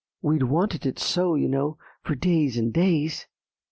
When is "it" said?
0.87-0.97